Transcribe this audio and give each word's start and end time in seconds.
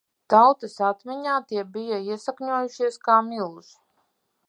Tautas 0.33 0.77
atmiņā 0.87 1.35
tie 1.51 1.65
bija 1.77 2.01
iesakņojušies 2.09 3.01
kā 3.09 3.23
milži. 3.33 3.79